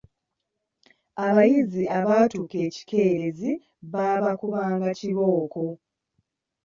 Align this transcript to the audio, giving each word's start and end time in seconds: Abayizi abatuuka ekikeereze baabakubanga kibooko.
Abayizi 1.27 1.83
abatuuka 1.99 2.57
ekikeereze 2.67 3.51
baabakubanga 3.91 4.89
kibooko. 4.99 5.63